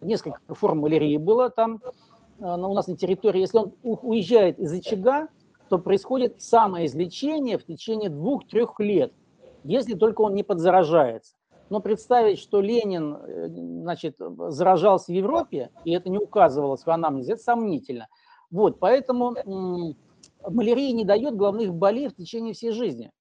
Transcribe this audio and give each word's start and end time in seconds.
несколько 0.00 0.40
форм 0.54 0.80
малярии 0.80 1.16
было 1.16 1.50
там 1.50 1.80
а, 2.40 2.56
у 2.56 2.74
нас 2.74 2.86
на 2.86 2.96
территории. 2.96 3.40
Если 3.40 3.58
он 3.58 3.74
уезжает 3.82 4.58
из 4.58 4.72
очага, 4.72 5.28
то 5.68 5.78
происходит 5.78 6.40
самоизлечение 6.40 7.58
в 7.58 7.64
течение 7.64 8.10
двух-трех 8.10 8.78
лет, 8.80 9.12
если 9.62 9.94
только 9.94 10.22
он 10.22 10.34
не 10.34 10.42
подзаражается. 10.42 11.34
Но 11.68 11.80
представить, 11.80 12.40
что 12.40 12.60
Ленин 12.60 13.14
э, 13.14 13.48
значит, 13.48 14.16
заражался 14.48 15.12
в 15.12 15.14
Европе, 15.14 15.70
и 15.84 15.92
это 15.92 16.08
не 16.08 16.18
указывалось 16.18 16.84
в 16.84 16.90
анамнезе, 16.90 17.34
это 17.34 17.42
сомнительно. 17.42 18.08
Вот, 18.50 18.80
поэтому 18.80 19.36
малярия 20.48 20.92
не 20.92 21.04
дает 21.04 21.36
головных 21.36 21.72
болей 21.72 22.08
в 22.08 22.16
течение 22.16 22.54
всей 22.54 22.72
жизни. 22.72 23.12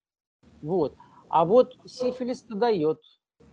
Вот. 0.64 0.96
А 1.30 1.46
вот 1.46 1.78
сифилис 1.86 2.42
дает. 2.44 3.00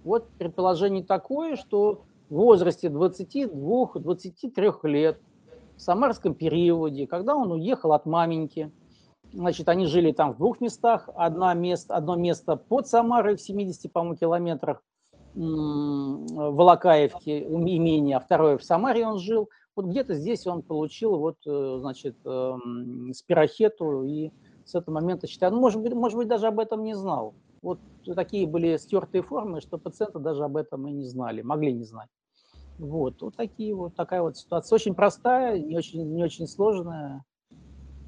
Вот 0.02 0.29
предположение 0.38 1.04
такое, 1.04 1.56
что 1.56 2.04
в 2.29 2.34
возрасте 2.34 2.88
22-23 2.88 4.74
лет, 4.84 5.19
в 5.77 5.80
самарском 5.80 6.34
периоде, 6.34 7.06
когда 7.06 7.37
он 7.37 7.52
уехал 7.52 7.92
от 7.92 8.06
маменьки, 8.06 8.73
значит, 9.32 9.68
они 9.68 9.87
жили 9.87 10.12
там 10.12 10.32
в 10.32 10.38
двух 10.38 10.60
местах, 10.60 11.09
одно 11.15 11.52
место, 11.54 11.95
одно 11.95 12.16
место 12.16 12.56
под 12.56 12.88
Самарой 12.88 13.37
в 13.37 13.41
70, 13.41 13.92
по-моему, 13.92 14.16
километрах, 14.16 14.82
в 15.34 16.32
Волокаевке 16.32 17.42
имение, 17.42 18.16
а 18.16 18.20
второе 18.20 18.56
в 18.56 18.65
Самаре 18.65 19.06
он 19.06 19.18
жил. 19.18 19.51
Вот 19.74 19.84
где-то 19.84 20.15
здесь 20.15 20.46
он 20.46 20.62
получил 20.62 21.18
вот, 21.18 21.37
э, 21.46 21.77
значит, 21.80 22.16
эм, 22.24 23.12
спирохету 23.12 24.04
и 24.04 24.30
с 24.65 24.74
этого 24.74 24.95
момента 24.95 25.27
считаю, 25.27 25.52
ну, 25.52 25.60
может 25.60 25.82
быть, 25.82 25.93
может 25.93 26.16
быть, 26.16 26.29
даже 26.29 26.46
об 26.46 26.59
этом 26.59 26.82
не 26.82 26.95
знал. 26.95 27.34
Вот 27.60 27.79
такие 28.15 28.46
были 28.46 28.79
стертые 28.79 29.23
формы, 29.23 29.60
что 29.60 29.77
пациенты 29.77 30.18
даже 30.18 30.43
об 30.43 30.56
этом 30.56 30.88
и 30.88 30.93
не 30.93 31.04
знали, 31.04 31.43
могли 31.43 31.74
не 31.74 31.84
знать. 31.84 32.09
Вот, 32.79 33.23
вот 33.23 33.37
такие 33.37 33.75
вот 33.75 33.95
такая 33.95 34.23
вот 34.23 34.37
ситуация. 34.37 34.77
Очень 34.77 34.95
простая, 34.95 35.59
не 35.59 35.77
очень, 35.77 36.13
не 36.15 36.23
очень 36.23 36.46
сложная 36.46 37.24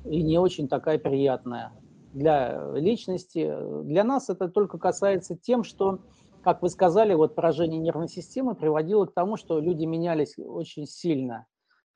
и 0.05 0.23
не 0.23 0.39
очень 0.39 0.69
такая 0.69 0.99
приятная 0.99 1.73
для 2.13 2.73
личности. 2.75 3.51
Для 3.85 4.05
нас 4.05 4.29
это 4.29 4.49
только 4.49 4.79
касается 4.79 5.37
тем, 5.37 5.65
что, 5.65 6.01
как 6.43 6.63
вы 6.63 6.69
сказали, 6.69 7.15
вот 7.15 7.35
поражение 7.35 7.81
нервной 7.81 8.09
системы 8.09 8.55
приводило 8.55 9.07
к 9.07 9.15
тому, 9.15 9.37
что 9.37 9.59
люди 9.59 9.85
менялись 9.85 10.35
очень 10.39 10.87
сильно. 10.87 11.47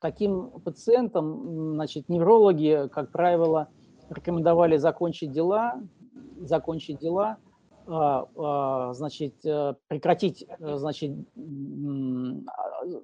Таким 0.00 0.50
пациентам, 0.60 1.74
значит, 1.74 2.08
неврологи, 2.08 2.88
как 2.92 3.12
правило, 3.12 3.68
рекомендовали 4.08 4.76
закончить 4.76 5.30
дела, 5.30 5.80
закончить 6.40 6.98
дела, 6.98 7.38
а, 7.86 8.26
а, 8.36 8.92
значит, 8.94 9.44
э, 9.44 9.74
прекратить, 9.88 10.44
э, 10.46 10.76
значит, 10.76 11.10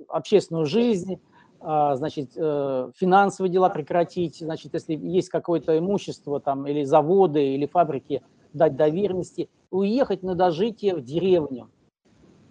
общественную 0.09 0.67
жизнь, 0.67 1.21
а, 1.61 1.97
значит, 1.97 2.31
э, 2.37 2.91
финансовые 2.97 3.51
дела 3.53 3.69
прекратить, 3.69 4.39
значит, 4.39 4.75
если 4.75 4.95
есть 4.95 5.29
какое-то 5.29 5.77
имущество 5.77 6.41
там 6.41 6.67
или 6.67 6.85
заводы, 6.85 7.55
или 7.55 7.67
фабрики, 7.67 8.23
дать 8.53 8.77
доверенности, 8.77 9.51
уехать 9.71 10.23
на 10.23 10.35
дожитие 10.35 10.95
в 10.95 11.03
деревню. 11.03 11.69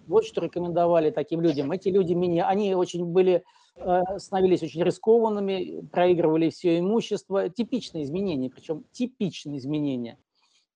Вот 0.07 0.25
что 0.25 0.41
рекомендовали 0.41 1.09
таким 1.09 1.41
людям. 1.41 1.71
Эти 1.71 1.89
люди 1.89 2.13
меня, 2.13 2.47
они 2.47 2.75
очень 2.75 3.05
были 3.05 3.43
Э, 3.79 4.17
становились 4.17 4.63
очень 4.63 4.83
рискованными, 4.83 5.81
проигрывали 5.91 6.49
все 6.49 6.79
имущество. 6.79 7.49
Типичные 7.49 8.03
изменения, 8.03 8.49
причем 8.49 8.83
типичные 8.91 9.59
изменения 9.59 10.17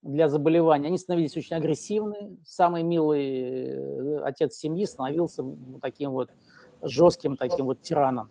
для 0.01 0.29
заболевания. 0.29 0.87
Они 0.87 0.97
становились 0.97 1.37
очень 1.37 1.55
агрессивны. 1.55 2.37
Самый 2.45 2.83
милый 2.83 3.67
э, 3.67 4.19
отец 4.23 4.55
семьи 4.55 4.85
становился 4.85 5.43
таким 5.81 6.11
вот 6.11 6.31
жестким, 6.81 7.37
таким 7.37 7.65
вот 7.65 7.81
тираном. 7.81 8.29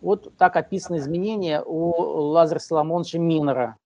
Вот 0.00 0.36
так 0.36 0.56
описаны 0.56 0.96
изменения 0.96 1.62
у 1.62 2.30
Лазаря 2.32 2.60
Соломоновича 2.60 3.18
Минера, 3.18 3.78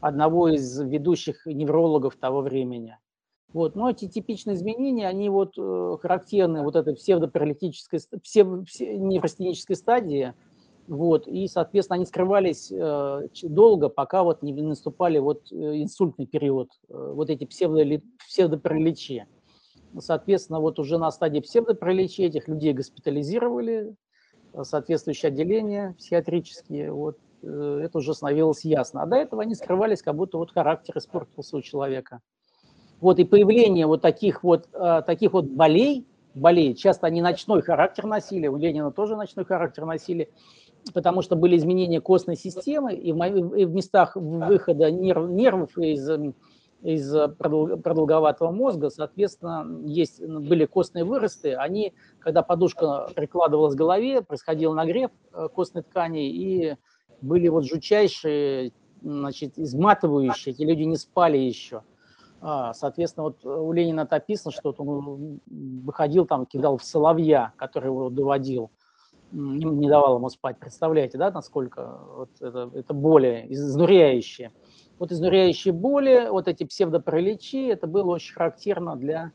одного 0.00 0.48
из 0.48 0.80
ведущих 0.80 1.46
неврологов 1.46 2.16
того 2.16 2.40
времени. 2.40 2.96
Вот. 3.52 3.74
Но 3.74 3.90
эти 3.90 4.06
типичные 4.06 4.54
изменения, 4.56 5.08
они 5.08 5.28
вот 5.30 5.54
э, 5.58 5.96
характерны 6.00 6.62
вот 6.62 6.76
этой 6.76 6.94
псевдопаралитической, 6.94 7.98
псев, 8.22 8.46
неврастенической 8.80 9.74
стадии, 9.74 10.34
вот, 10.88 11.28
и, 11.28 11.46
соответственно, 11.48 11.96
они 11.96 12.06
скрывались 12.06 12.72
э, 12.72 13.28
долго, 13.42 13.90
пока 13.90 14.22
вот 14.22 14.42
не 14.42 14.54
наступали 14.54 15.18
вот 15.18 15.52
э, 15.52 15.82
инсультный 15.82 16.26
период, 16.26 16.70
э, 16.88 17.12
вот 17.14 17.28
эти 17.28 17.44
псевдо, 17.44 17.84
псевдопараличи. 18.26 19.26
Соответственно, 19.98 20.60
вот 20.60 20.78
уже 20.78 20.96
на 20.96 21.10
стадии 21.10 21.40
псевдопараличи 21.40 22.22
этих 22.22 22.48
людей 22.48 22.72
госпитализировали, 22.72 23.94
соответствующие 24.62 25.28
отделения 25.28 25.94
психиатрические, 25.98 26.90
вот, 26.90 27.18
это 27.42 27.98
уже 27.98 28.14
становилось 28.14 28.64
ясно. 28.64 29.02
А 29.02 29.06
до 29.06 29.16
этого 29.16 29.42
они 29.42 29.54
скрывались, 29.54 30.00
как 30.00 30.16
будто 30.16 30.38
вот 30.38 30.52
характер 30.52 30.96
испортился 30.96 31.58
у 31.58 31.60
человека. 31.60 32.20
Вот 33.00 33.18
и 33.18 33.24
появление 33.24 33.86
вот 33.86 34.00
таких 34.00 34.42
вот, 34.42 34.68
таких 35.06 35.32
вот 35.34 35.44
болей, 35.44 36.06
болей, 36.34 36.74
часто 36.74 37.06
они 37.06 37.22
ночной 37.22 37.62
характер 37.62 38.06
носили, 38.06 38.46
у 38.48 38.56
Ленина 38.56 38.90
тоже 38.90 39.16
ночной 39.16 39.44
характер 39.44 39.84
носили, 39.84 40.30
потому 40.94 41.22
что 41.22 41.36
были 41.36 41.56
изменения 41.56 42.00
костной 42.00 42.36
системы, 42.36 42.94
и 42.94 43.12
в, 43.12 43.56
и 43.56 43.64
в 43.64 43.74
местах 43.74 44.16
выхода 44.16 44.90
нерв, 44.90 45.28
нервов 45.28 45.76
из, 45.78 46.08
из 46.82 47.12
продолговатого 47.38 48.50
мозга, 48.50 48.90
соответственно, 48.90 49.66
есть, 49.86 50.24
были 50.24 50.64
костные 50.64 51.04
выросты, 51.04 51.54
они, 51.54 51.94
когда 52.20 52.42
подушка 52.42 53.08
прикладывалась 53.14 53.74
к 53.74 53.78
голове, 53.78 54.22
происходил 54.22 54.72
нагрев 54.74 55.10
э, 55.32 55.48
костной 55.54 55.82
ткани, 55.82 56.30
и 56.30 56.76
были 57.20 57.48
вот 57.48 57.64
жучайшие, 57.64 58.72
значит, 59.02 59.58
изматывающие, 59.58 60.54
эти 60.54 60.62
люди 60.62 60.82
не 60.82 60.96
спали 60.96 61.36
еще. 61.36 61.82
А, 62.40 62.72
соответственно, 62.72 63.24
вот 63.24 63.44
э, 63.44 63.48
у 63.48 63.72
Ленина 63.72 64.02
это 64.02 64.16
описано, 64.16 64.52
что 64.52 64.70
вот 64.70 64.80
он 64.80 65.40
выходил 65.84 66.24
там, 66.26 66.46
кидал 66.46 66.76
в 66.76 66.84
соловья, 66.84 67.52
который 67.56 67.86
его 67.86 68.10
доводил, 68.10 68.70
не, 69.32 69.88
давал 69.88 70.16
ему 70.16 70.28
спать. 70.28 70.58
Представляете, 70.58 71.18
да, 71.18 71.30
насколько 71.30 71.98
вот 72.16 72.30
это, 72.40 72.70
это 72.74 72.94
боли 72.94 73.46
изнуряющие. 73.48 74.52
Вот 74.98 75.12
изнуряющие 75.12 75.72
боли, 75.72 76.28
вот 76.30 76.48
эти 76.48 76.64
псевдопараличи, 76.64 77.68
это 77.68 77.86
было 77.86 78.14
очень 78.14 78.34
характерно 78.34 78.96
для 78.96 79.32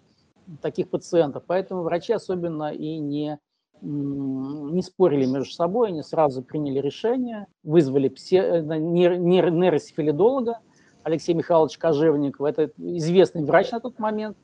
таких 0.62 0.90
пациентов. 0.90 1.44
Поэтому 1.48 1.84
врачи 1.84 2.12
особенно 2.12 2.74
и 2.74 2.98
не, 2.98 3.40
не 3.82 4.82
спорили 4.82 5.26
между 5.26 5.54
собой, 5.54 5.90
они 5.90 6.04
сразу 6.04 6.44
приняли 6.44 6.80
решение, 6.80 7.48
вызвали 7.64 8.10
псе, 8.10 8.38
э, 8.38 8.62
нейро, 8.62 9.50
нейросифилидолога, 9.50 10.60
Алексей 11.04 11.34
Михайлович 11.34 11.78
Кожевников. 11.78 12.48
Это 12.48 12.72
известный 12.78 13.44
врач 13.44 13.72
на 13.72 13.80
тот 13.80 14.00
момент 14.00 14.38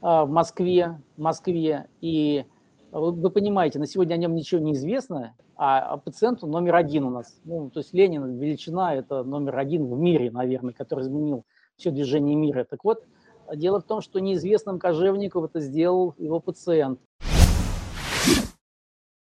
а, 0.00 0.24
в 0.24 0.30
Москве. 0.30 1.00
В 1.16 1.20
Москве. 1.20 1.88
И 2.00 2.44
вы 3.00 3.30
понимаете, 3.30 3.78
на 3.80 3.86
сегодня 3.86 4.14
о 4.14 4.18
нем 4.18 4.34
ничего 4.34 4.60
не 4.60 4.72
известно, 4.74 5.34
а 5.56 5.96
пациенту 5.96 6.46
номер 6.46 6.76
один 6.76 7.04
у 7.04 7.10
нас. 7.10 7.40
Ну, 7.44 7.68
то 7.70 7.80
есть 7.80 7.92
Ленин, 7.92 8.38
величина, 8.38 8.94
это 8.94 9.24
номер 9.24 9.58
один 9.58 9.86
в 9.86 9.98
мире, 9.98 10.30
наверное, 10.30 10.72
который 10.72 11.02
изменил 11.02 11.44
все 11.76 11.90
движение 11.90 12.36
мира. 12.36 12.64
Так 12.64 12.84
вот, 12.84 13.04
дело 13.52 13.80
в 13.80 13.84
том, 13.84 14.00
что 14.00 14.20
неизвестным 14.20 14.78
Кожевников 14.78 15.44
это 15.44 15.60
сделал 15.60 16.14
его 16.18 16.38
пациент. 16.38 17.00